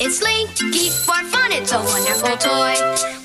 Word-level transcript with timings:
It's 0.00 0.18
Slinky 0.18 0.90
for 0.90 1.22
fun, 1.30 1.52
it's 1.52 1.70
a 1.72 1.78
wonderful 1.78 2.36
toy. 2.36 2.74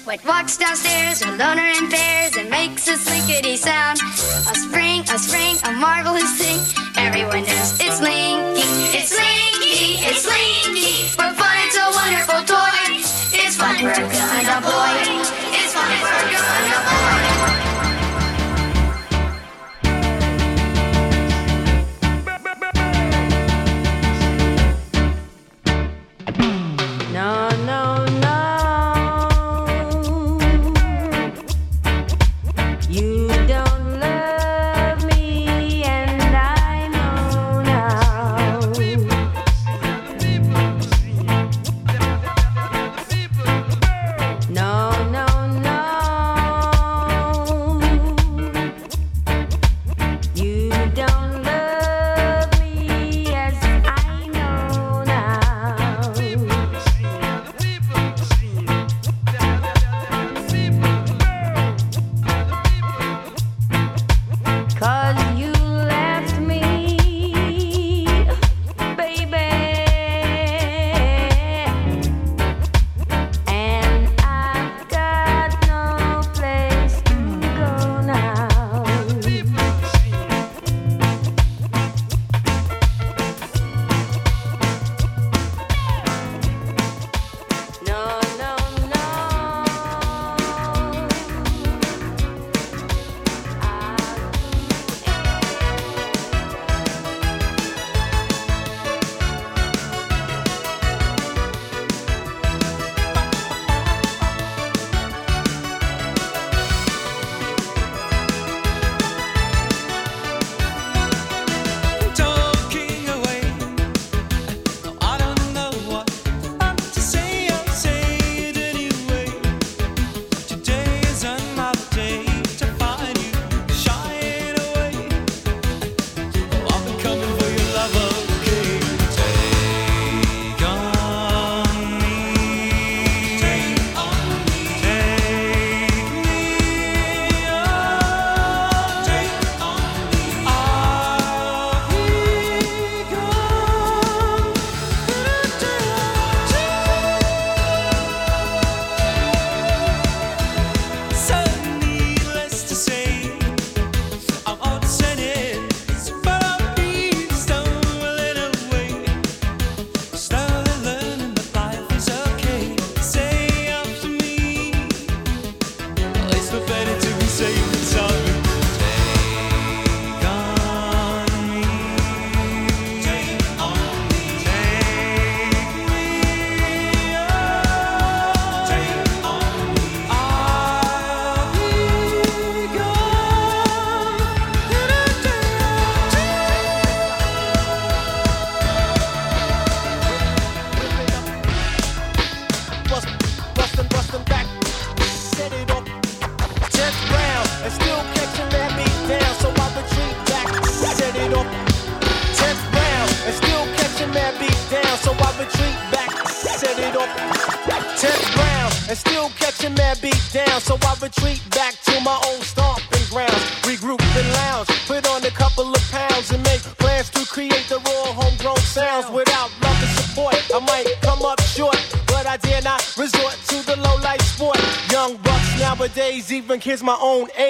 What 0.05 0.23
walks 0.23 0.57
downstairs 0.57 1.21
alone 1.23 1.57
or 1.57 1.65
in 1.65 1.89
pairs 1.89 2.37
and 2.37 2.49
makes 2.49 2.87
a 2.87 2.93
slinkity 2.93 3.57
sound. 3.57 3.99
A 4.01 4.55
spring, 4.55 5.01
a 5.09 5.17
spring, 5.17 5.55
a 5.65 5.71
marvelous 5.73 6.29
thing. 6.37 6.59
Everyone 6.95 7.43
knows 7.43 7.73
it's 7.79 7.97
Slinky. 7.97 8.69
It's 8.93 9.09
Slinky, 9.09 9.97
it's 10.05 10.21
Slinky. 10.21 11.09
For 11.09 11.33
fun, 11.33 11.57
it's 11.65 11.77
a 11.77 11.89
wonderful 11.89 12.43
toy. 12.45 13.01
It's 13.33 13.57
fun 13.57 13.75
and 13.75 14.47
a 14.47 14.61
boy. 14.61 15.28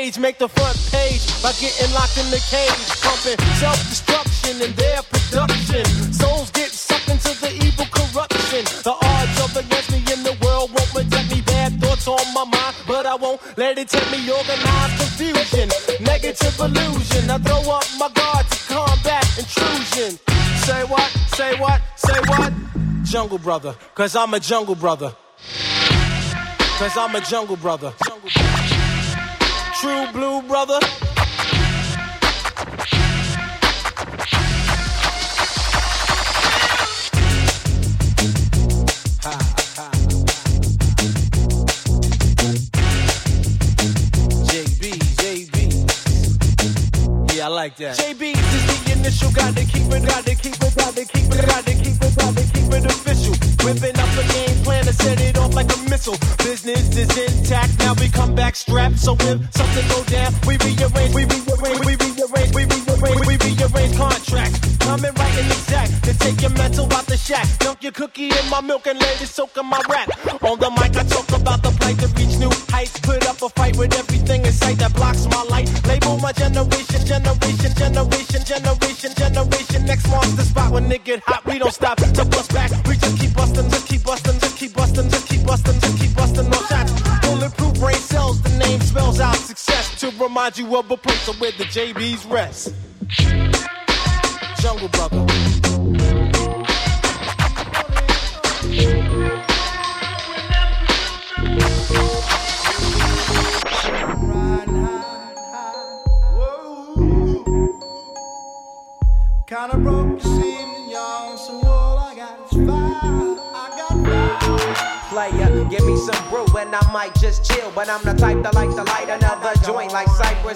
Own 0.09 0.16
age, 0.16 0.20
make 0.20 0.38
the 0.38 0.47
front 0.47 0.78
page 0.92 1.22
by 1.42 1.52
getting 1.59 1.94
locked 1.94 2.18
in 2.18 2.30
the 2.31 2.42
cage, 2.50 3.02
pumping 3.02 3.38
self 3.58 3.78
destruction 3.90 4.62
in 4.62 4.74
their 4.75 5.02
production. 5.03 5.86
Souls 6.14 6.50
get 6.52 6.72
sucked 6.72 7.09
into 7.09 7.30
the 7.42 7.52
evil 7.66 7.86
corruption. 7.92 8.64
The 8.84 8.96
odds 9.02 9.40
of 9.44 9.58
against 9.58 9.92
me 9.92 10.00
in 10.14 10.24
the 10.24 10.36
world 10.44 10.72
won't 10.74 10.90
protect 10.90 11.30
me. 11.31 11.42
Bad 11.42 11.80
thoughts 11.81 12.08
on 12.08 12.25
my 12.34 12.46
mind, 12.46 12.75
but 12.88 13.06
I 13.06 13.16
won't 13.16 13.42
let 13.58 13.78
it 13.78 13.90
take 13.90 14.09
me. 14.12 14.19
Organized 14.30 14.96
confusion, 15.00 15.69
negative 16.02 16.59
illusion. 16.59 17.30
I 17.30 17.38
throw 17.38 17.72
up 17.72 17.86
my 18.00 18.09
guard 18.09 18.46
to 18.50 18.58
combat 18.74 19.25
intrusion. 19.38 20.19
Say 20.66 20.84
what? 20.86 21.09
Say 21.38 21.56
what? 21.59 21.81
Say 21.96 22.19
what? 22.28 22.53
Jungle 23.03 23.40
brother, 23.40 23.75
cause 23.96 24.16
I'm 24.16 24.34
a 24.34 24.39
jungle 24.39 24.75
brother. 24.75 25.13
Cause 26.80 26.95
I'm 26.95 27.13
a 27.13 27.19
jungle 27.19 27.57
brother. 27.57 27.94
Brother. 30.60 30.80
JB, 44.44 45.00
JB. 45.16 45.56
Yeah, 47.34 47.46
I 47.46 47.48
like 47.48 47.78
that. 47.78 47.96
JB 47.98 48.36
is 48.36 48.84
the 48.84 48.92
initial, 48.92 49.32
got 49.32 49.56
to 49.56 49.64
keep 49.64 49.90
it, 49.94 50.06
got 50.06 50.26
to 50.26 50.36
keep 50.36 50.56
it, 50.56 50.76
got 50.76 50.94
to 50.94 51.06
keep 51.06 51.32
it, 51.32 51.46
got 51.46 51.64
to 51.64 51.74
keep 51.74 52.02
it, 52.04 52.16
got 52.18 52.36
to 52.36 52.44
keep 52.54 52.74
it 52.74 52.86
official. 52.86 53.34
Whipping 53.64 53.98
up 53.98 54.10
a 54.18 54.24
game 54.34 54.64
plan 54.66 54.84
to 54.84 54.94
set 54.94 55.22
it 55.22 55.38
off 55.38 55.54
like 55.54 55.74
a 55.74 55.78
missile. 55.90 56.18
Business 56.40 56.98
is 56.98 57.18
intact, 57.18 57.80
now 57.80 57.94
we 57.94 58.10
come 58.10 58.36
back 58.36 58.58
strapped. 58.58 59.00
So 59.00 59.16
if 59.22 59.59
cookie 68.00 68.31
in 68.31 68.50
my 68.50 68.62
milk 68.62 68.88
and 68.88 68.98
let 68.98 69.22
it 69.22 69.28
soak 69.28 69.57
in 69.57 69.66
my 69.66 69.81
rap. 69.90 70.07
On 70.42 70.57
the 70.57 70.69
mic, 70.80 70.96
I 70.96 71.04
talk 71.04 71.28
about 71.36 71.62
the 71.62 71.72
plight 71.80 72.00
to 72.00 72.07
reach 72.16 72.40
new 72.40 72.50
heights. 72.72 72.98
Put 73.01 73.28
up 73.28 73.42
a 73.42 73.50
fight 73.50 73.75
with 73.75 73.94
everything 73.94 74.46
in 74.46 74.54
sight 74.54 74.78
that 74.80 74.94
blocks 74.96 75.25
my 75.25 75.44
light. 75.51 75.68
Label 75.86 76.18
my 76.19 76.31
generation, 76.31 77.04
generation, 77.04 77.72
generation, 77.75 78.42
generation, 78.48 79.12
generation. 79.19 79.86
Next 79.86 80.07
month, 80.07 80.31
the 80.38 80.44
spot 80.44 80.72
when 80.72 80.90
it 80.90 81.04
get 81.04 81.19
hot, 81.28 81.46
we 81.46 81.60
don't 81.60 81.74
stop. 81.74 82.00
So 82.00 82.24
bust 82.24 82.54
back, 82.54 82.72
we 82.88 82.96
just 82.96 83.19
keep 83.19 83.34
busting, 83.34 83.69
just 83.69 83.88
keep 83.90 84.04
busting, 84.06 84.40
just 84.40 84.57
keep 84.57 84.74
busting, 84.74 85.10
just 85.10 85.28
keep 85.28 85.44
busting, 85.46 85.80
just 85.81 85.98
keep 86.00 86.16
busting. 86.16 86.50
No 86.50 86.60
shots. 86.72 86.92
Bulletproof 87.28 87.74
brain 87.81 88.00
cells, 88.00 88.42
the 88.42 88.56
name 88.63 88.80
spells 88.80 89.19
out 89.19 89.36
success. 89.36 90.00
To 90.00 90.07
remind 90.24 90.57
you 90.57 90.78
of 90.78 90.90
a 90.90 90.96
place 90.96 91.28
where 91.38 91.51
the 91.51 91.66
JBs 91.66 92.31
rest. 92.31 92.72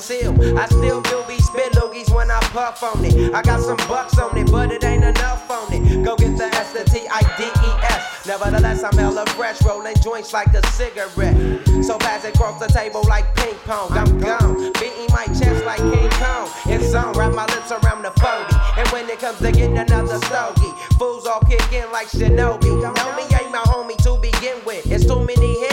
Hill. 0.07 0.57
I 0.57 0.65
still 0.67 1.01
do 1.01 1.23
be 1.27 1.37
spit 1.37 1.73
loogies 1.73 2.13
when 2.13 2.29
I 2.29 2.39
puff 2.51 2.83
on 2.83 3.03
it. 3.05 3.33
I 3.33 3.41
got 3.41 3.61
some 3.61 3.77
bucks 3.87 4.17
on 4.17 4.37
it, 4.37 4.51
but 4.51 4.71
it 4.71 4.83
ain't 4.83 5.03
enough 5.03 5.49
on 5.49 5.71
it. 5.71 6.03
Go 6.03 6.15
get 6.15 6.37
the 6.37 6.45
S, 6.45 6.73
the 6.73 6.83
T, 6.83 7.07
I, 7.09 7.21
D, 7.37 7.43
E, 7.45 7.71
S. 7.83 8.25
Nevertheless, 8.25 8.83
I'm 8.83 8.97
hella 8.97 9.25
fresh, 9.27 9.61
rolling 9.63 9.95
joints 10.01 10.33
like 10.33 10.53
a 10.53 10.65
cigarette. 10.67 11.35
So 11.83 11.97
pass 11.97 12.25
it 12.25 12.35
across 12.35 12.59
the 12.59 12.67
table 12.67 13.03
like 13.07 13.35
ping 13.35 13.55
pong. 13.65 13.91
I'm 13.91 14.19
gone, 14.19 14.71
beating 14.73 15.09
my 15.09 15.25
chest 15.27 15.65
like 15.65 15.79
King 15.79 16.09
Kong. 16.11 16.49
It's 16.65 16.93
on, 16.93 17.13
wrap 17.13 17.33
my 17.33 17.45
lips 17.47 17.71
around 17.71 18.03
the 18.03 18.11
40. 18.11 18.79
And 18.79 18.87
when 18.89 19.09
it 19.09 19.19
comes 19.19 19.39
to 19.39 19.51
getting 19.51 19.77
another 19.77 20.19
stogie, 20.25 20.73
fools 20.97 21.25
all 21.25 21.41
kick 21.41 21.71
in 21.73 21.91
like 21.91 22.07
Shinobi. 22.07 22.71
Know 22.95 23.15
me 23.15 23.23
ain't 23.35 23.51
my 23.51 23.63
homie 23.67 23.97
to 24.03 24.17
begin 24.21 24.57
with. 24.65 24.89
It's 24.91 25.05
too 25.05 25.23
many 25.23 25.59
heads 25.61 25.72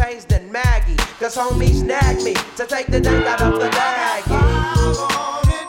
Cause 1.33 1.53
homies 1.53 1.79
snag 1.79 2.21
me 2.23 2.33
to 2.57 2.65
take 2.65 2.87
the 2.87 2.99
dank 2.99 3.25
out 3.25 3.41
of 3.41 3.53
the 3.53 3.69
bag. 3.69 4.23
Five 4.23 4.97
on 4.99 5.47
it. 5.47 5.67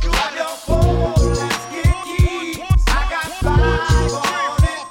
Grab 0.00 0.34
your 0.34 0.56
phone, 0.66 1.14
let's 1.38 1.66
get 1.70 1.94
geeks. 2.04 2.84
I 2.88 3.06
got 3.08 3.30
five 3.38 4.12
on 4.12 4.64
it. 4.64 4.82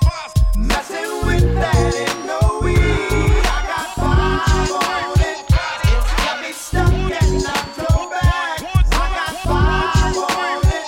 Messing 0.55 1.11
with 1.27 1.53
that 1.55 1.93
ain't 1.93 2.25
no 2.25 2.39
weed. 2.63 2.79
I 2.79 3.59
got 3.67 3.87
five 3.99 4.71
on 4.71 5.19
it. 5.19 5.43
It's 5.91 6.11
got 6.23 6.37
me 6.41 6.51
stuck 6.53 6.93
and 6.93 7.43
not 7.43 7.67
go 7.75 7.91
back. 8.09 8.63
I 8.63 9.05
got 9.17 9.35
five 9.43 10.15
on 10.23 10.63
it. 10.71 10.87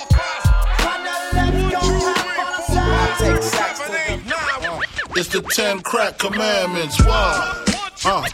Tryna 0.80 1.16
let's 1.36 1.60
go 1.74 1.82
have 2.08 2.24
fun 2.36 2.52
aside. 2.62 3.12
Take 3.18 3.42
sacks 3.42 3.80
to 3.80 3.88
the 3.92 5.20
It's 5.20 5.28
the 5.28 5.42
ten 5.42 5.80
crack 5.82 6.16
commandments. 6.16 7.04
Wow. 7.04 7.64
Uh. 8.02 8.24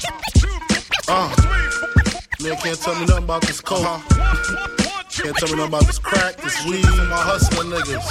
Uh. 1.09 1.29
Man 2.43 2.57
can't 2.57 2.79
tell 2.81 2.95
me 2.97 3.07
nothing 3.07 3.25
about 3.25 3.43
this 3.43 3.61
coke. 3.61 3.83
Can't 3.83 5.37
tell 5.37 5.49
me 5.49 5.57
nothing 5.57 5.69
about 5.69 5.87
this 5.87 6.01
crack, 6.01 6.37
this 6.37 6.65
weed, 6.67 6.85
and 6.85 7.09
my 7.09 7.17
hustling 7.17 7.71
niggas. 7.71 8.03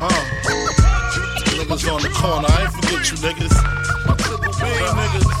Uh. 0.00 0.08
Niggas 1.56 1.92
on 1.92 2.02
the 2.02 2.10
corner. 2.10 2.48
I 2.48 2.64
ain't 2.64 2.72
forget 2.74 3.10
you 3.10 3.16
niggas. 3.18 3.54
My 4.06 4.14
triple 4.16 4.52
B 4.52 4.58
niggas. 4.98 5.38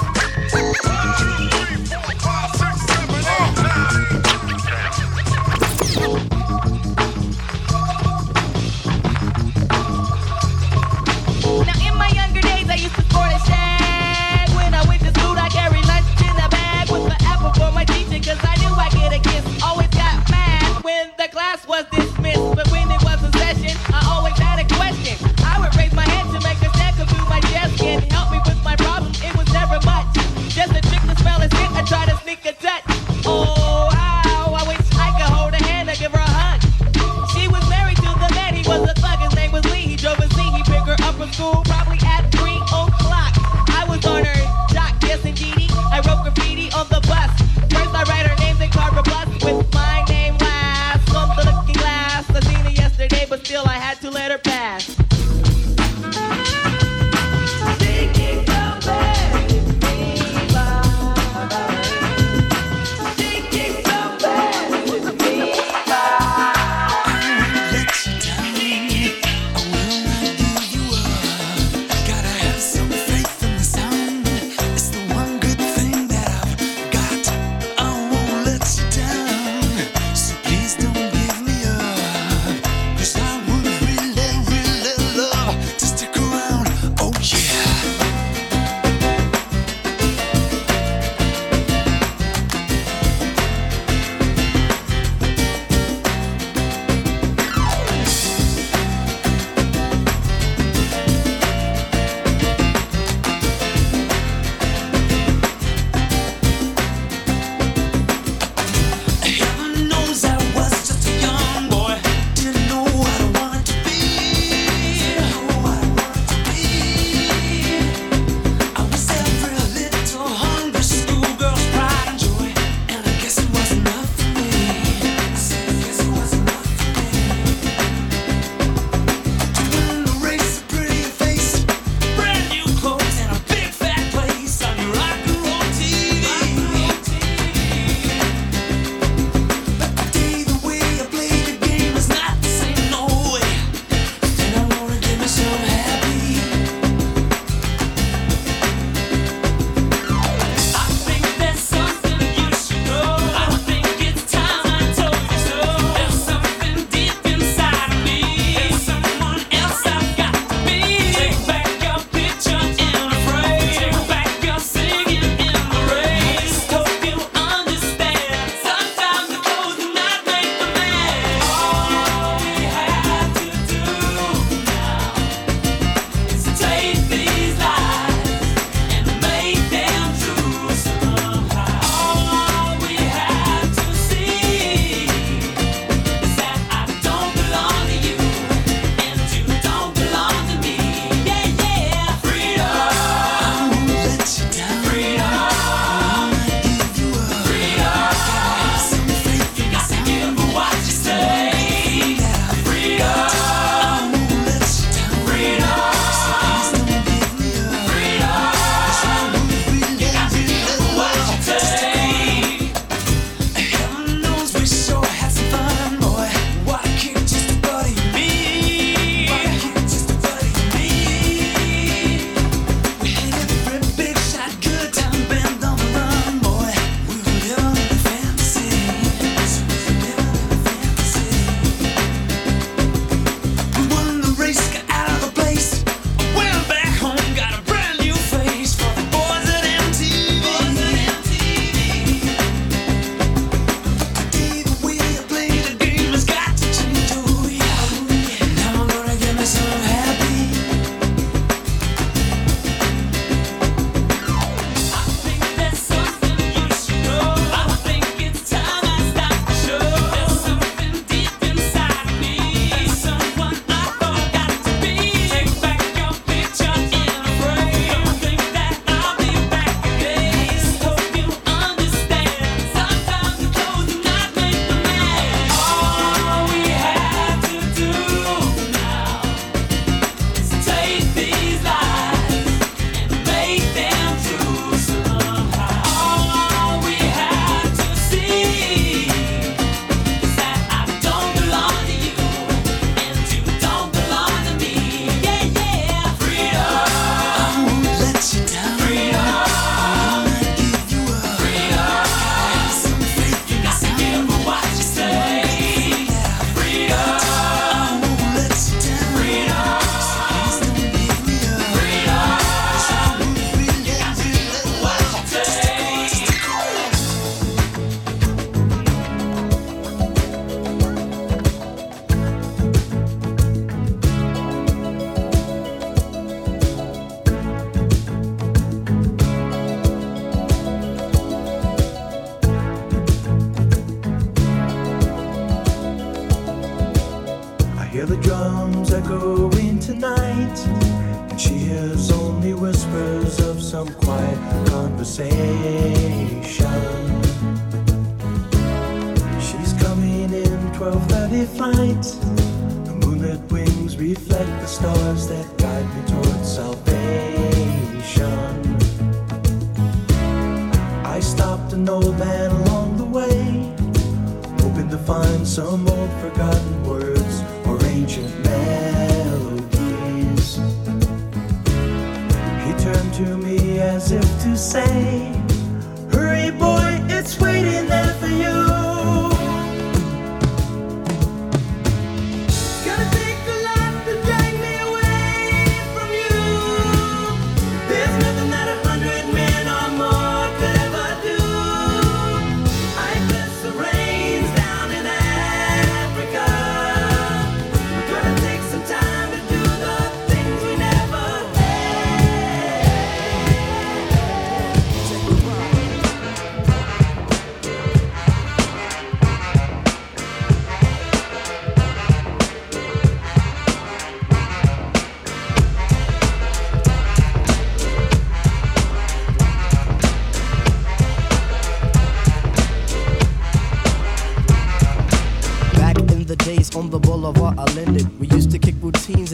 Cause 18.38 18.50
I 18.50 18.54
knew 18.62 18.74
I'd 18.74 18.92
get 18.92 19.12
a 19.12 19.20
kiss. 19.20 19.62
Always 19.62 19.88
got 19.88 20.30
mad 20.30 20.84
when 20.84 21.10
the 21.18 21.28
class 21.28 21.66
was 21.66 21.84
dismissed. 21.90 22.54
But 22.54 22.70
when 22.70 22.90
it 22.90 23.02
was 23.02 23.22
a 23.22 23.32
session, 23.38 23.76
I 23.92 24.00
always 24.14 24.38
had 24.38 24.58
a 24.58 24.66
question. 24.74 25.16
I 25.44 25.58
would 25.60 25.74
raise 25.76 25.92
my 25.92 26.06
hand 26.08 26.30
to 26.30 26.40
make 26.46 26.60
a 26.62 26.70
snack 26.76 26.94
through 26.94 27.28
my 27.28 27.40
desk 27.40 27.82
and 27.82 28.04
help 28.12 28.30
me 28.30 28.38
with 28.46 28.62
my 28.62 28.76
problem. 28.76 29.12
It 29.22 29.34
was 29.36 29.48
never 29.52 29.78
much. 29.84 30.14
Just 30.54 30.72
a 30.72 30.80
trick 30.80 31.02
to 31.02 31.16
smell 31.16 31.40
and 31.40 31.52
sit 31.52 31.70
and 31.70 31.86
try 31.86 32.06
to 32.06 32.16
sneak 32.22 32.44
a 32.46 32.52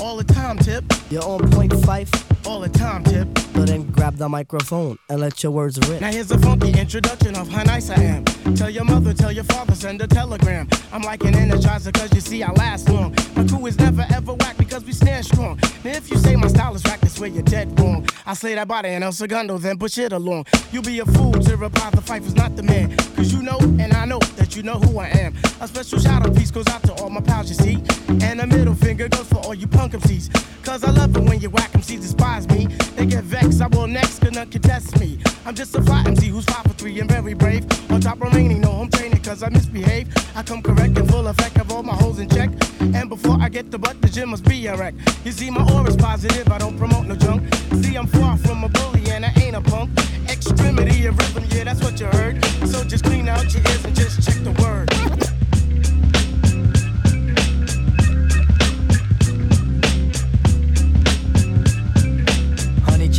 All 0.00 0.16
the 0.16 0.24
time, 0.24 0.58
tip. 0.58 0.84
You're 1.10 1.24
on 1.24 1.50
point 1.50 1.72
Phife. 1.72 2.46
All 2.46 2.60
the 2.60 2.68
time, 2.68 3.02
tip. 3.04 3.26
So 3.58 3.64
then 3.64 3.90
grab 3.90 4.16
the 4.16 4.28
microphone 4.28 4.96
and 5.08 5.20
let 5.20 5.42
your 5.42 5.50
words 5.50 5.76
rip. 5.88 6.00
Now 6.00 6.12
here's 6.12 6.30
a 6.30 6.38
funky 6.38 6.70
introduction 6.78 7.34
of 7.34 7.48
how 7.48 7.64
nice 7.64 7.90
I 7.90 8.00
am. 8.00 8.24
Tell 8.54 8.70
your 8.70 8.84
mother, 8.84 9.12
tell 9.12 9.32
your 9.32 9.42
father, 9.44 9.74
send 9.74 10.00
a 10.00 10.06
telegram. 10.06 10.68
I'm 10.92 11.02
like 11.02 11.24
an 11.24 11.34
energizer 11.34 11.92
cause 11.92 12.14
you 12.14 12.20
see 12.20 12.44
I 12.44 12.52
last 12.52 12.88
long. 12.88 13.16
My 13.34 13.44
crew 13.44 13.66
is 13.66 13.76
never 13.78 14.06
ever 14.10 14.34
whack 14.34 14.56
because 14.56 14.84
we 14.84 14.92
stand 14.92 15.24
strong. 15.26 15.58
Now 15.82 15.90
if 15.90 16.08
you 16.08 16.16
say 16.18 16.36
my 16.36 16.46
style 16.46 16.74
is 16.76 16.84
whack, 16.84 17.00
that's 17.00 17.18
where 17.18 17.28
you're 17.28 17.42
dead 17.42 17.78
wrong. 17.80 18.06
I 18.24 18.34
slay 18.34 18.54
that 18.54 18.68
body 18.68 18.90
and 18.90 19.02
El 19.02 19.12
Segundo, 19.12 19.58
then 19.58 19.76
push 19.76 19.98
it 19.98 20.12
along. 20.12 20.46
You'll 20.70 20.84
be 20.84 21.00
a 21.00 21.06
fool 21.06 21.32
to 21.32 21.56
reply 21.56 21.90
the 21.90 22.00
fight 22.00 22.22
was 22.22 22.36
not 22.36 22.54
the 22.54 22.62
man. 22.62 22.96
Cause 23.16 23.32
you 23.32 23.42
know 23.42 23.58
and 23.58 23.92
I 23.92 24.04
know 24.04 24.20
that 24.36 24.54
you 24.54 24.62
know 24.62 24.78
who 24.78 25.00
I 25.00 25.08
am. 25.08 25.34
A 25.60 25.66
special 25.66 25.98
shout 25.98 26.24
out 26.24 26.36
piece 26.36 26.52
goes 26.52 26.68
out 26.68 26.84
to 26.84 26.94
all 27.02 27.10
my 27.10 27.20
pals 27.20 27.48
you 27.48 27.56
see. 27.56 27.82
And 28.22 28.40
a 28.40 28.46
middle 28.46 28.74
finger 28.74 29.08
goes 29.08 29.28
for 29.28 29.38
all 29.38 29.54
you 29.54 29.66
punk 29.66 29.87
MCs. 29.92 30.28
Cause 30.64 30.84
I 30.84 30.90
love 30.90 31.16
it 31.16 31.22
when 31.22 31.40
you 31.40 31.50
whack 31.50 31.72
MCs 31.72 32.02
despise 32.02 32.48
me. 32.48 32.66
They 32.96 33.06
get 33.06 33.24
vexed, 33.24 33.60
I 33.62 33.68
will 33.68 33.86
next, 33.86 34.18
gonna 34.20 34.44
contest 34.46 34.98
me. 35.00 35.18
I'm 35.46 35.54
just 35.54 35.74
a 35.74 35.82
fly 35.82 36.02
MC 36.06 36.28
who's 36.28 36.44
five 36.44 36.64
for 36.64 36.74
three 36.74 37.00
and 37.00 37.10
very 37.10 37.34
brave. 37.34 37.64
On 37.90 38.00
top 38.00 38.20
remaining, 38.20 38.60
no 38.60 38.70
home 38.70 38.90
training 38.90 39.22
cause 39.22 39.42
I 39.42 39.48
misbehave. 39.48 40.08
I 40.36 40.42
come 40.42 40.62
correct 40.62 40.98
and 40.98 41.08
full 41.10 41.26
effect 41.26 41.56
of 41.58 41.72
all 41.72 41.82
my 41.82 41.94
holes 41.94 42.18
in 42.18 42.28
check. 42.28 42.50
And 42.80 43.08
before 43.08 43.38
I 43.40 43.48
get 43.48 43.70
the 43.70 43.78
butt, 43.78 44.00
the 44.02 44.08
gym 44.08 44.30
must 44.30 44.44
be 44.44 44.66
a 44.66 44.76
wreck. 44.76 44.94
You 45.24 45.32
see, 45.32 45.50
my 45.50 45.64
aura's 45.72 45.96
positive, 45.96 46.48
I 46.50 46.58
don't 46.58 46.76
promote 46.76 47.06
no 47.06 47.16
junk. 47.16 47.42
See, 47.82 47.96
I'm 47.96 48.06
far 48.06 48.36
from 48.36 48.64
a 48.64 48.68
bully 48.68 49.08
and 49.10 49.24
I 49.24 49.32
ain't 49.40 49.56
a 49.56 49.60
punk. 49.60 49.90
Extremity 50.28 51.06
of 51.06 51.18
rhythm, 51.18 51.44
yeah, 51.50 51.64
that's 51.64 51.82
what 51.82 51.98
you 51.98 52.06
heard. 52.06 52.44
So 52.66 52.84
just 52.84 53.04
clean 53.04 53.28
out 53.28 53.52
your 53.54 53.62
ears 53.62 53.84
and 53.84 53.96
just 53.96 54.22
check 54.22 54.42
the 54.44 54.52
word. 54.62 54.97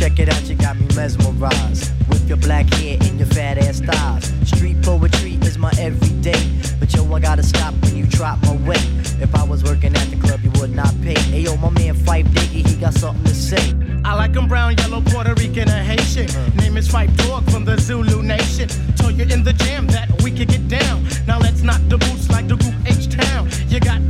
Check 0.00 0.18
it 0.18 0.30
out, 0.30 0.48
you 0.48 0.54
got 0.54 0.80
me 0.80 0.86
mesmerized. 0.96 1.92
With 2.08 2.26
your 2.26 2.38
black 2.38 2.64
hair 2.72 2.96
and 3.02 3.18
your 3.18 3.28
fat 3.28 3.58
ass 3.58 3.80
thighs. 3.80 4.32
Street 4.48 4.80
poetry 4.80 5.34
is 5.42 5.58
my 5.58 5.70
everyday. 5.78 6.42
But 6.78 6.90
yo, 6.94 7.04
I 7.12 7.20
gotta 7.20 7.42
stop 7.42 7.74
when 7.82 7.94
you 7.98 8.06
drop 8.06 8.42
my 8.44 8.56
way. 8.66 8.80
If 9.20 9.34
I 9.34 9.44
was 9.44 9.62
working 9.62 9.94
at 9.94 10.08
the 10.08 10.16
club, 10.16 10.40
you 10.42 10.50
would 10.58 10.74
not 10.74 10.94
pay. 11.02 11.20
Hey 11.28 11.42
yo, 11.42 11.54
my 11.58 11.68
man 11.68 11.94
Phife 11.94 12.24
Diggy, 12.28 12.66
he 12.66 12.76
got 12.76 12.94
something 12.94 13.24
to 13.24 13.34
say. 13.34 13.74
I 14.02 14.14
like 14.14 14.34
'em 14.34 14.48
brown, 14.48 14.74
yellow, 14.78 15.02
Puerto 15.02 15.34
Rican, 15.34 15.68
or 15.68 15.82
Haitian. 15.82 16.28
Name 16.56 16.78
is 16.78 16.88
Phife 16.88 17.14
Dawg 17.18 17.50
from 17.50 17.66
the 17.66 17.76
Zulu 17.76 18.22
Nation. 18.22 18.70
Told 18.96 19.18
you 19.18 19.24
in 19.24 19.44
the 19.44 19.52
jam 19.52 19.86
that 19.88 20.08
we 20.22 20.30
could 20.30 20.48
get 20.48 20.66
down. 20.66 21.06
Now 21.26 21.38
let's 21.38 21.60
knock 21.60 21.82
the 21.88 21.98
boots 21.98 22.30
like 22.30 22.48
the 22.48 22.56
group 22.56 22.74
H 22.86 23.10
Town. 23.10 23.50
You 23.68 23.80
got 23.80 24.00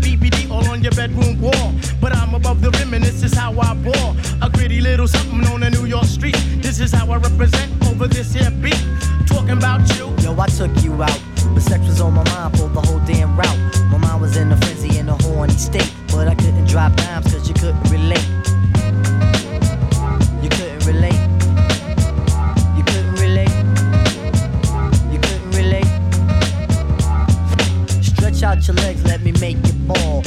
your 0.90 1.08
bedroom 1.08 1.40
wall. 1.40 1.72
But 2.00 2.14
I'm 2.16 2.34
above 2.34 2.60
the 2.60 2.70
rim 2.70 2.94
and 2.94 3.04
this 3.04 3.22
is 3.22 3.34
how 3.34 3.58
I 3.58 3.74
ball. 3.74 4.16
A 4.42 4.50
gritty 4.50 4.80
little 4.80 5.06
something 5.06 5.44
on 5.46 5.62
a 5.62 5.70
New 5.70 5.86
York 5.86 6.04
street. 6.04 6.36
This 6.62 6.80
is 6.80 6.92
how 6.92 7.10
I 7.10 7.16
represent 7.16 7.70
over 7.86 8.06
this 8.06 8.32
here 8.32 8.50
beat. 8.50 8.80
Talking 9.26 9.58
about 9.58 9.80
you. 9.96 10.12
Yo, 10.22 10.38
I 10.38 10.46
took 10.46 10.70
you 10.82 11.02
out. 11.02 11.20
But 11.54 11.62
sex 11.62 11.86
was 11.86 12.00
on 12.00 12.14
my 12.14 12.24
mind 12.24 12.58
for 12.58 12.68
the 12.68 12.80
whole 12.80 13.00
damn 13.00 13.36
route. 13.36 13.58
My 13.90 13.98
mind 13.98 14.20
was 14.20 14.36
in 14.36 14.52
a 14.52 14.56
frenzy 14.56 14.98
in 14.98 15.08
a 15.08 15.22
horny 15.22 15.54
state. 15.54 15.92
But 16.08 16.28
I 16.28 16.34
couldn't 16.34 16.66
drop 16.66 16.94
dimes 16.96 17.32
cause 17.32 17.48
you 17.48 17.54
couldn't 17.54 17.82
relate. 17.90 18.26
You 20.42 20.48
couldn't 20.48 20.86
relate. 20.86 21.20
You 22.76 22.84
couldn't 22.84 23.16
relate. 23.24 23.54
You 25.12 25.18
couldn't 25.20 25.50
relate. 25.52 25.90
Stretch 28.02 28.42
out 28.42 28.66
your 28.66 28.76
legs, 28.76 29.04
let 29.04 29.22
me 29.22 29.32
make 29.40 29.56
you 29.66 29.72
ball. 29.86 30.19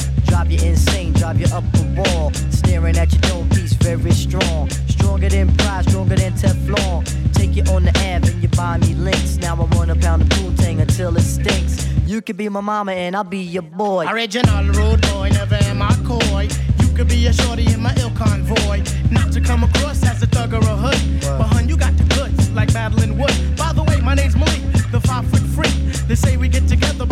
You 0.54 0.68
insane, 0.68 1.12
drive 1.14 1.40
you 1.40 1.46
up 1.52 1.64
the 1.72 1.82
wall. 1.96 2.32
Staring 2.50 2.96
at 2.96 3.10
your 3.12 3.20
dome 3.22 3.48
piece, 3.48 3.72
very 3.72 4.12
strong. 4.12 4.70
Stronger 4.88 5.28
than 5.28 5.52
pride, 5.56 5.84
stronger 5.88 6.14
than 6.14 6.32
Teflon. 6.34 7.04
Take 7.32 7.56
you 7.56 7.64
on 7.72 7.84
the 7.84 7.90
Ave 7.90 8.30
and 8.30 8.42
you 8.42 8.48
buy 8.50 8.78
me 8.78 8.94
links. 8.94 9.36
Now 9.38 9.56
I 9.56 9.64
wanna 9.74 9.96
pound 9.96 10.22
the 10.22 10.34
poontang 10.36 10.80
until 10.80 11.16
it 11.16 11.22
stinks. 11.22 11.88
You 12.06 12.22
could 12.22 12.36
be 12.36 12.48
my 12.48 12.60
mama 12.60 12.92
and 12.92 13.16
I'll 13.16 13.24
be 13.24 13.40
your 13.40 13.62
boy. 13.62 14.06
Original 14.06 14.64
rude 14.66 15.00
boy, 15.02 15.30
never 15.32 15.56
am 15.56 15.82
I 15.82 15.92
coy. 16.06 16.48
You 16.80 16.94
could 16.94 17.08
be 17.08 17.26
a 17.26 17.32
shorty 17.32 17.66
in 17.72 17.80
my 17.80 17.94
ill 17.98 18.10
convoy. 18.10 18.84
Not 19.10 19.32
to 19.32 19.40
come 19.40 19.64
across 19.64 20.04
as 20.04 20.22
a 20.22 20.26
thug 20.26 20.54
or 20.54 20.58
a 20.58 20.76
hood. 20.76 21.20
But 21.20 21.48
hun, 21.48 21.68
you 21.68 21.76
got 21.76 21.96
the 21.96 22.04
goods, 22.14 22.50
like 22.50 22.72
Madeline 22.72 23.18
Wood. 23.18 23.34
By 23.56 23.72
the 23.72 23.82
way, 23.82 24.00
my 24.00 24.14
name's 24.14 24.36
Malik, 24.36 24.62
the 24.92 25.00
five 25.00 25.26
foot 25.26 25.42
freak. 25.56 25.74
They 26.06 26.14
say 26.14 26.36
we 26.36 26.48
get 26.48 26.68
together 26.68 27.06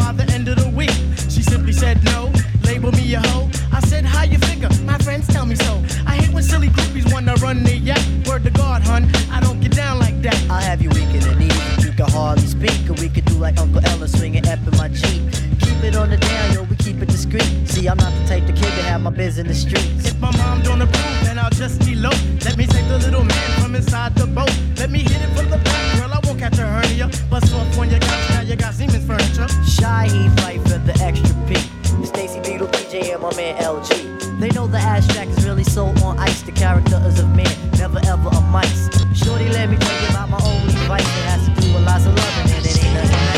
a 3.14 3.20
hoe. 3.20 3.48
I 3.72 3.81
said, 3.81 4.05
how 4.05 4.25
you 4.25 4.38
figure? 4.38 4.68
My 4.85 4.98
friends 4.98 5.27
tell 5.27 5.46
me 5.46 5.55
so. 5.57 5.83
I 6.07 6.16
hate 6.16 6.33
when 6.33 6.42
silly 6.42 6.68
groupies 6.68 7.12
wanna 7.12 7.35
run 7.37 7.62
the 7.62 7.77
yak. 7.77 8.03
Word 8.27 8.44
to 8.44 8.51
God, 8.51 8.83
hun, 8.83 9.11
I 9.31 9.40
don't 9.40 9.61
get 9.61 9.72
down 9.72 9.98
like 9.98 10.20
that. 10.22 10.37
I'll 10.51 10.61
have 10.61 10.83
you 10.83 10.90
weak 10.90 11.12
in 11.14 11.20
the 11.20 11.35
knees. 11.35 11.85
You 11.85 11.92
can 11.92 12.09
hardly 12.11 12.46
speak, 12.46 12.88
or 12.88 12.94
we 12.94 13.09
could 13.09 13.25
do 13.25 13.35
like 13.35 13.59
Uncle 13.59 13.85
Ella 13.85 14.09
swinging 14.09 14.46
up 14.48 14.59
in 14.66 14.77
my 14.77 14.88
Jeep. 14.88 15.22
Keep 15.61 15.85
it 15.85 15.96
on 15.96 16.11
the 16.11 16.16
down, 16.16 16.53
yo, 16.55 16.62
we 16.64 16.77
keep 16.77 17.03
it 17.03 17.09
discreet. 17.09 17.51
See, 17.66 17.87
I'm 17.88 17.98
not 17.98 18.12
the 18.18 18.25
type 18.27 18.48
of 18.48 18.55
kid 18.55 18.72
to 18.79 18.83
have 18.83 19.01
my 19.01 19.11
biz 19.11 19.38
in 19.38 19.46
the 19.46 19.55
streets. 19.55 20.07
If 20.07 20.18
my 20.20 20.35
mom 20.37 20.62
don't 20.62 20.81
approve, 20.81 21.25
then 21.25 21.38
I'll 21.38 21.51
just 21.51 21.81
be 21.81 21.94
low. 21.94 22.16
Let 22.44 22.57
me 22.57 22.66
take 22.66 22.87
the 22.88 22.98
little 22.98 23.25
man 23.25 23.61
from 23.61 23.75
inside 23.75 24.14
the 24.14 24.27
boat. 24.27 24.53
Let 24.77 24.90
me 24.90 25.01
hit 25.01 25.20
it 25.20 25.35
from 25.37 25.51
the 25.51 25.59
back, 25.59 25.98
girl. 25.98 26.12
I 26.12 26.20
won't 26.25 26.38
catch 26.38 26.59
a 26.59 26.66
hernia. 26.66 27.11
Bust 27.31 27.53
off 27.55 27.79
on 27.79 27.90
your 27.90 28.01
couch, 28.01 28.31
now 28.31 28.40
you 28.42 28.57
got 28.57 28.75
Siemens 28.75 29.07
furniture. 29.07 29.48
Shy, 29.64 30.09
he 30.09 30.29
fight 30.40 30.61
for 30.62 30.79
the 30.79 30.94
extra 31.03 31.35
P. 31.46 31.82
Stacy 32.12 32.40
Beetle, 32.40 32.68
PJ, 32.68 33.14
and 33.14 33.22
my 33.22 33.35
man 33.37 33.57
LG. 33.57 34.38
They 34.38 34.51
know 34.51 34.66
the 34.66 34.79
abstract 34.79 35.31
is 35.31 35.46
really 35.46 35.64
so 35.64 35.87
on 36.05 36.18
ice. 36.18 36.42
The 36.42 36.53
character 36.53 37.01
is 37.07 37.18
a 37.20 37.27
man, 37.27 37.57
never 37.79 38.01
ever 38.05 38.29
a 38.29 38.40
mice. 38.42 38.90
Shorty, 39.14 39.48
let 39.48 39.70
me 39.70 39.77
tell 39.77 40.03
you 40.03 40.09
about 40.09 40.29
my 40.29 40.40
only 40.44 40.75
vice. 40.87 41.03
It 41.03 41.25
has 41.31 41.48
to 41.48 41.61
do 41.61 41.72
with 41.72 41.85
lots 41.87 42.05
of 42.05 42.14
loving, 42.14 42.53
and 42.53 42.66
it 42.66 42.85
ain't 42.85 42.94
nothing 42.94 43.32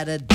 Saturday, 0.00 0.29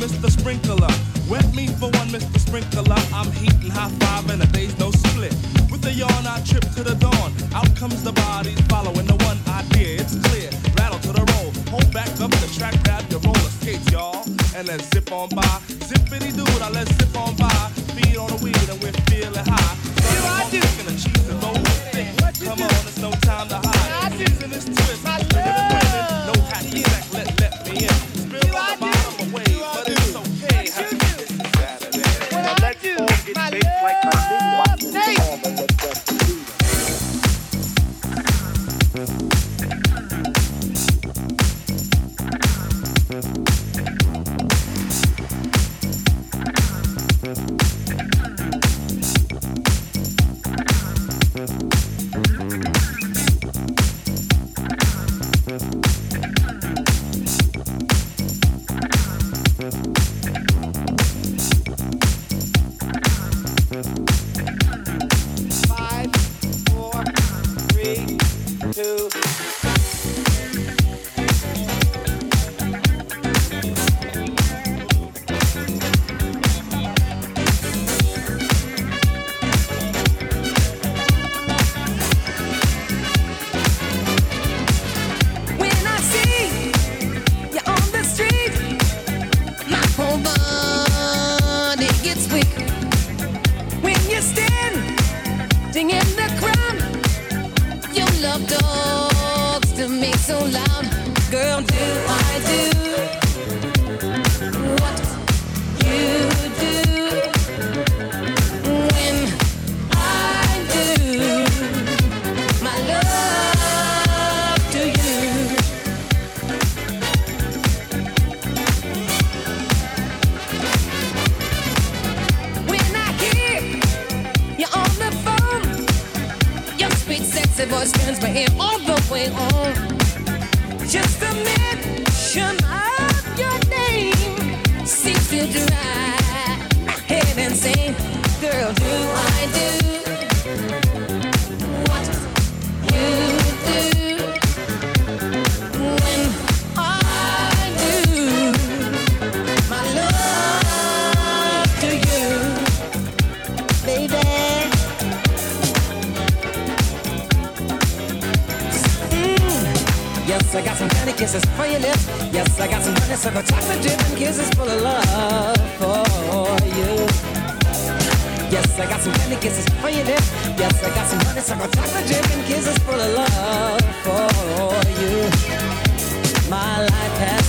Mr. 0.00 0.30
Sprinkler. 0.30 0.88
Wet 1.28 1.54
me 1.54 1.66
for 1.66 1.90
one, 2.00 2.08
Mr. 2.08 2.38
Sprinkler. 2.40 2.96
I'm 3.12 3.30
heating 3.32 3.70
high 3.70 3.90
five 4.00 4.30
and 4.30 4.42
a 4.42 4.46
day's 4.46 4.76
no 4.78 4.90
split. 4.90 5.34
With 5.70 5.84
a 5.84 5.92
yawn, 5.92 6.26
I 6.26 6.40
trip 6.40 6.64
to 6.76 6.82
the 6.82 6.94
dawn. 6.94 7.32
Out 7.54 7.68
comes 7.76 8.02
the 8.02 8.12
bodies 8.12 8.58
following 8.62 9.06
the 9.06 9.16
one 9.28 9.38
idea. 9.46 10.00
It's 10.00 10.16
clear. 10.26 10.48
Rattle 10.78 10.98
to 11.00 11.12
the 11.12 11.24
roll. 11.32 11.52
Hold 11.68 11.92
back 11.92 12.08
up 12.18 12.30
the 12.30 12.50
track, 12.56 12.82
grab 12.82 13.04
your 13.10 13.20
roller 13.20 13.52
skates, 13.60 13.90
y'all. 13.92 14.24
And 14.56 14.66
then 14.66 14.80
zip 14.80 15.12
on 15.12 15.28
by. 15.28 15.49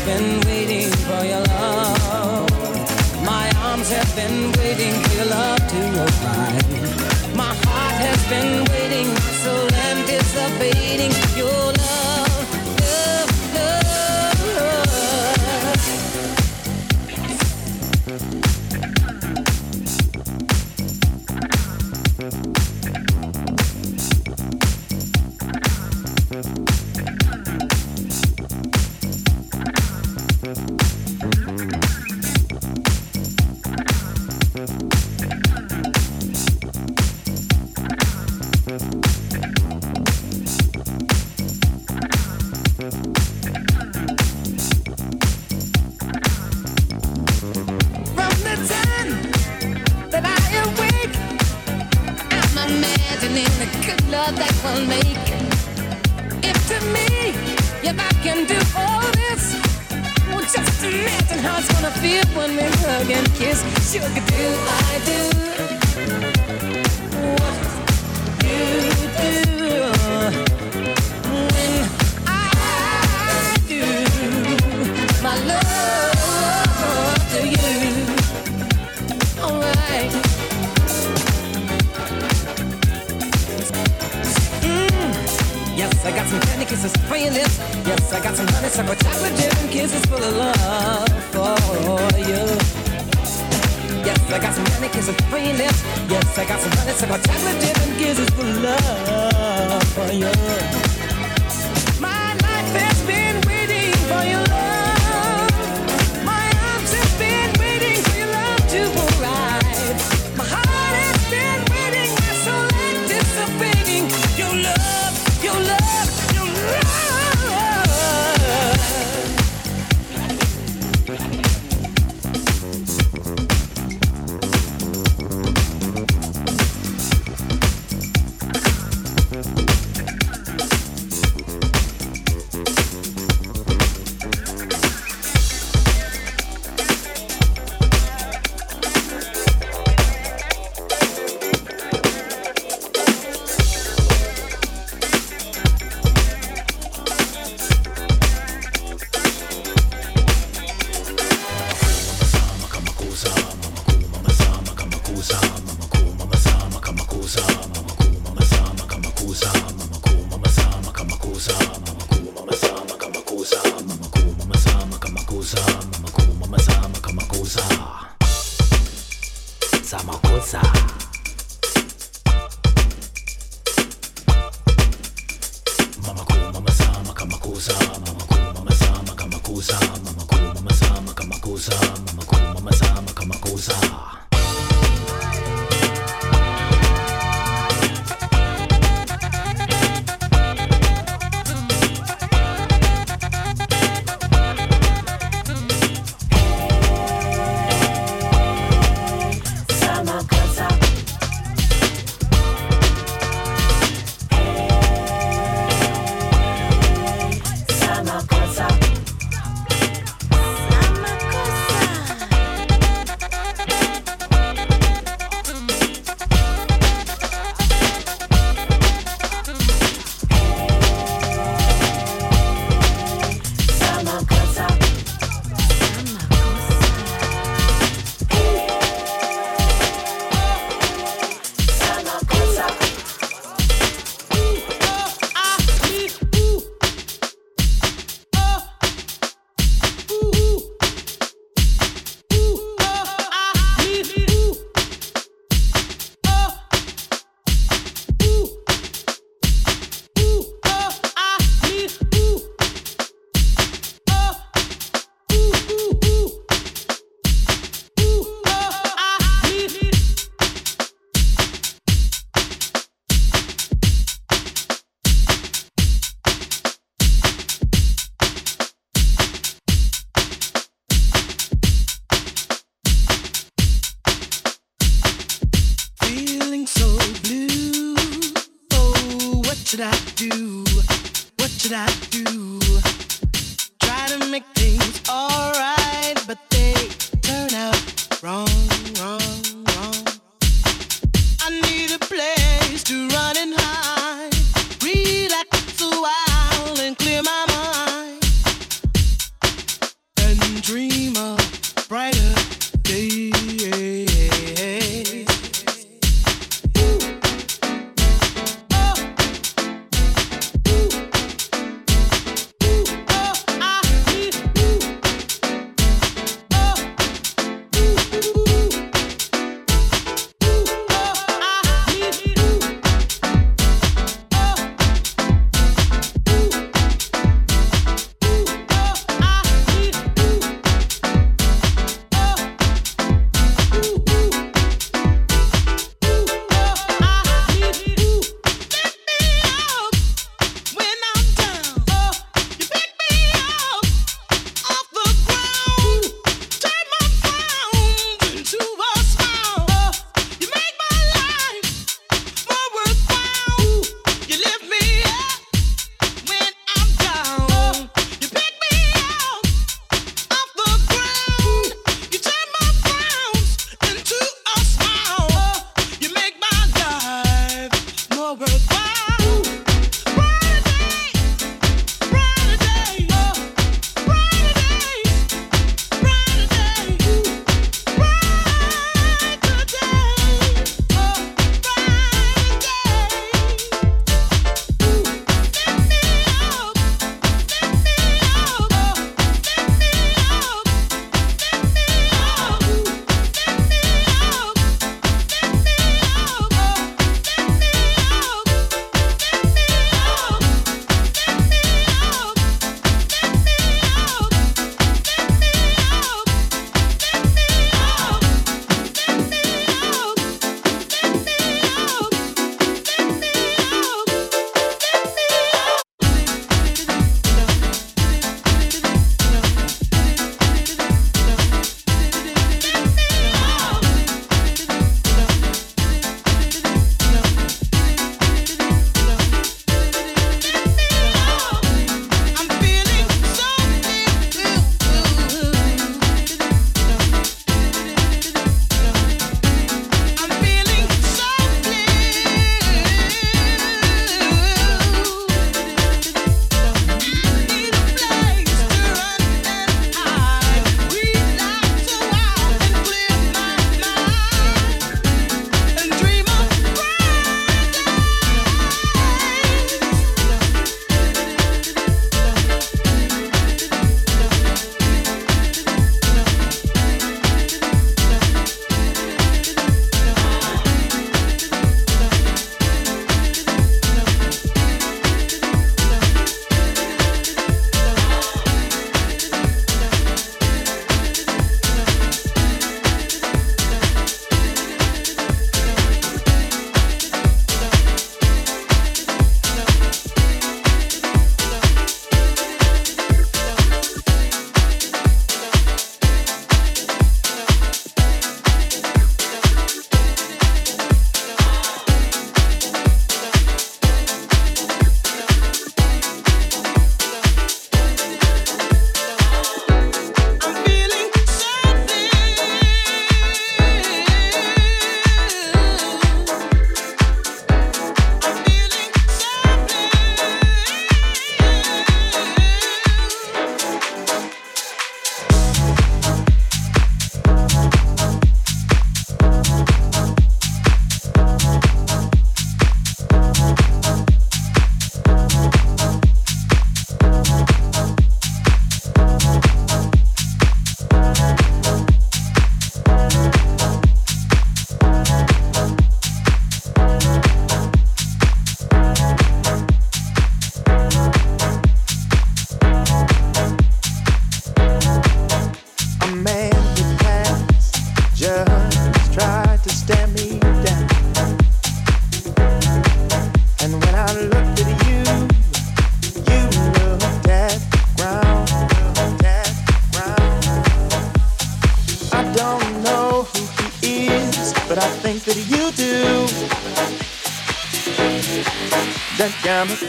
been 0.06 0.40
waiting 0.48 0.90
for 1.06 1.24
your 1.26 1.42
love. 1.42 2.50
My 3.24 3.52
arms 3.66 3.90
have 3.90 4.16
been 4.16 4.52
waiting 4.54 4.96
your 5.16 5.26
love 5.26 5.60
to 5.68 5.82
arrive. 6.06 7.36
My 7.36 7.54
heart 7.66 7.98
has 8.08 8.22
been 8.30 8.66
waiting, 8.72 9.16
so 9.44 9.54
anticipating 9.90 11.12
your 11.38 11.50
love. 11.50 11.81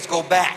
Is 0.00 0.06
go 0.06 0.22
back. 0.22 0.49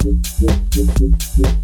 If 0.07 1.39
you. 1.39 1.64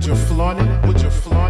Would 0.00 0.08
you 0.08 0.16
flaunt 0.16 0.58
it? 0.58 0.86
Would 0.86 1.02
you 1.02 1.10
flaunt 1.10 1.49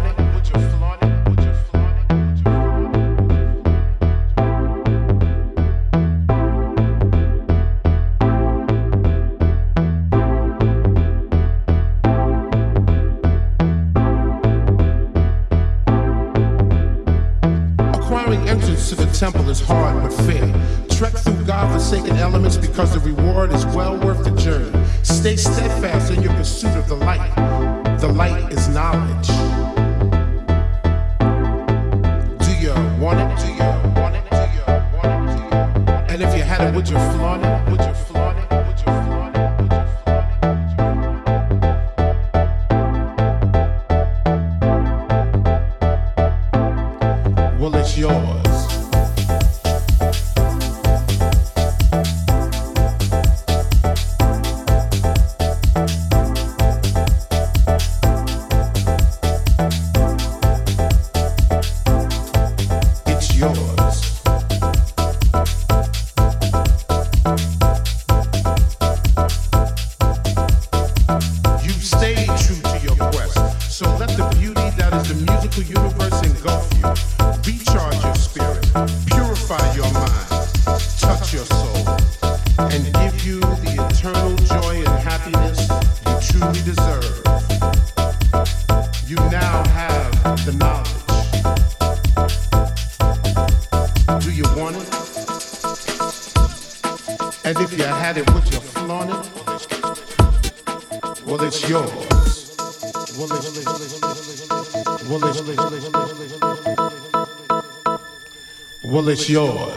It's 109.09 109.29
yours. 109.29 109.71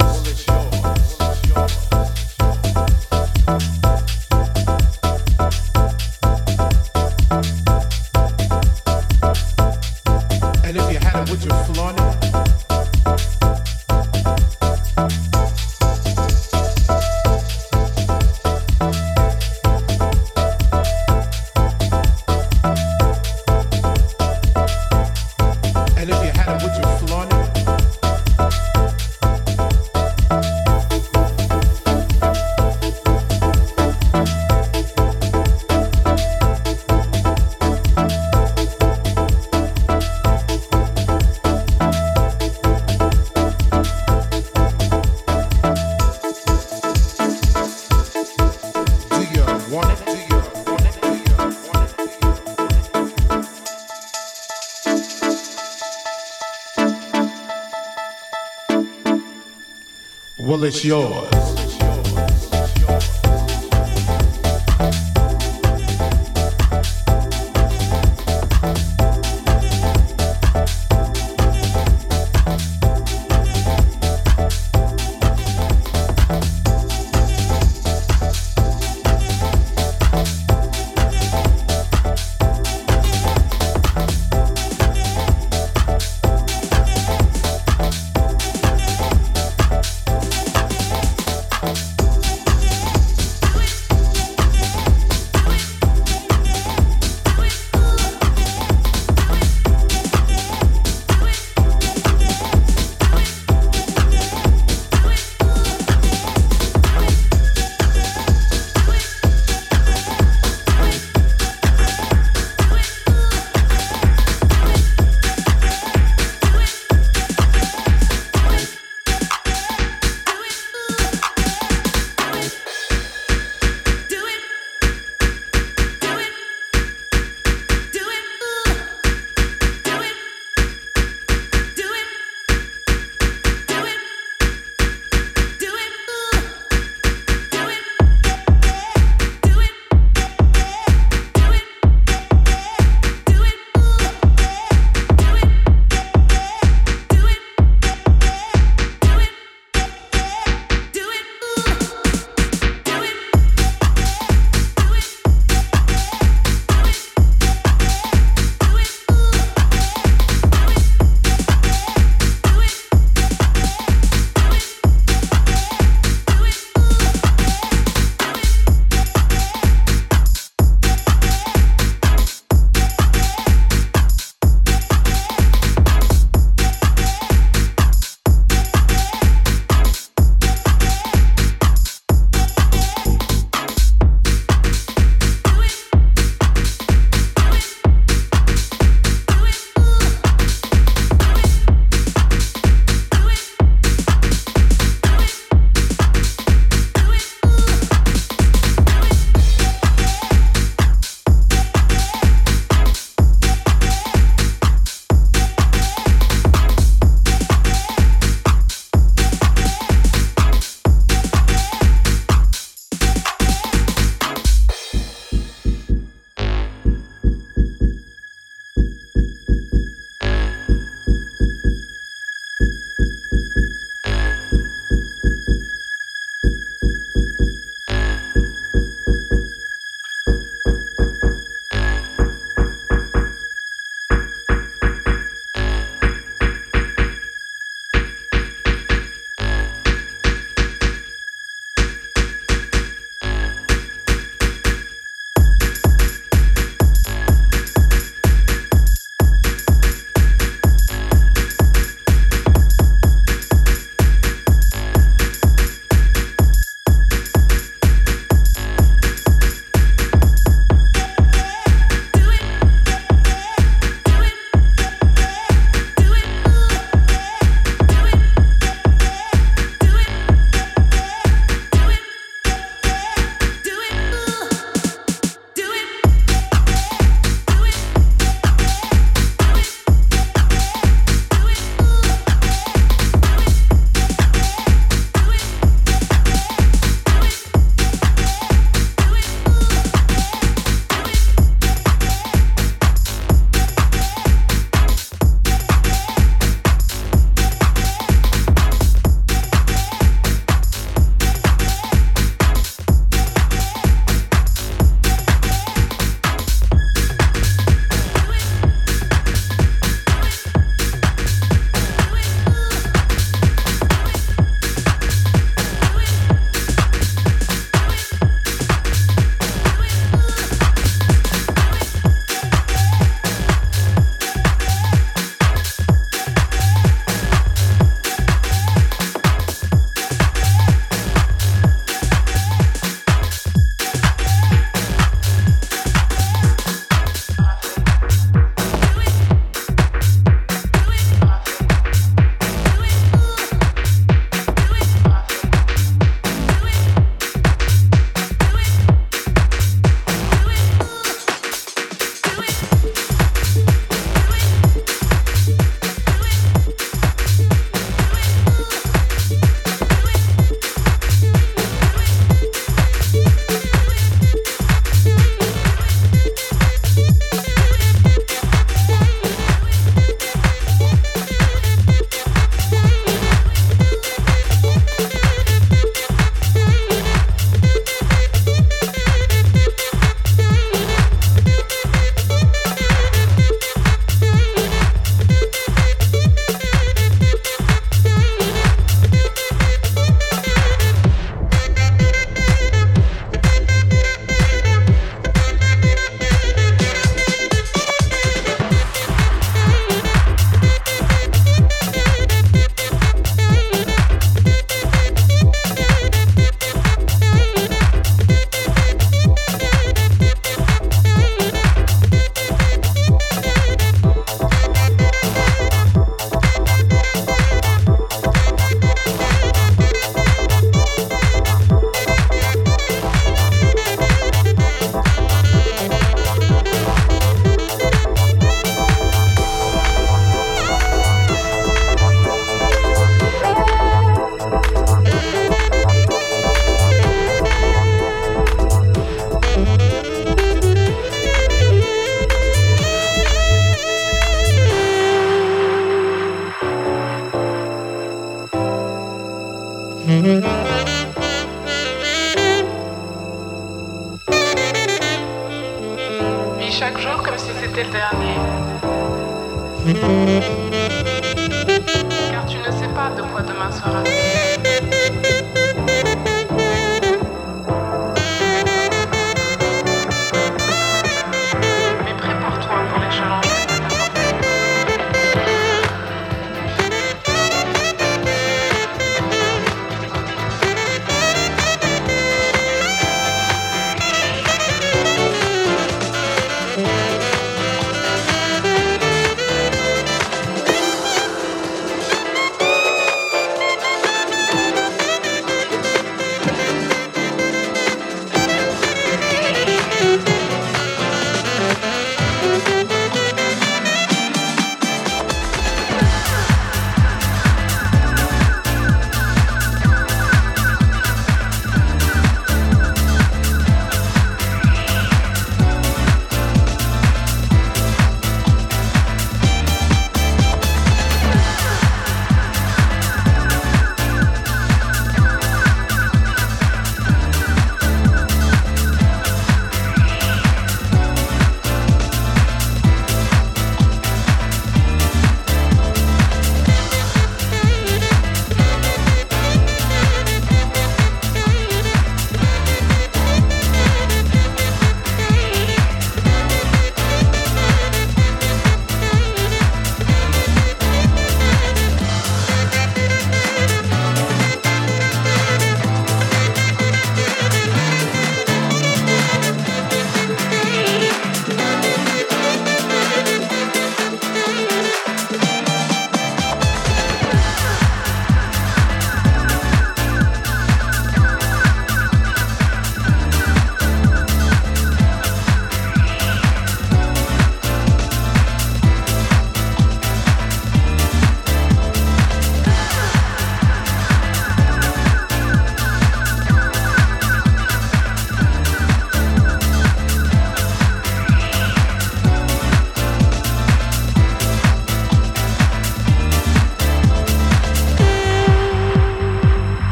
It's 60.64 60.84
yours. 60.84 61.33